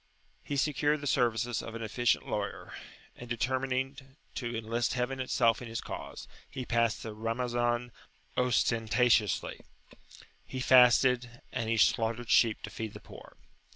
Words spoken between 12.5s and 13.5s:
to feed the poor.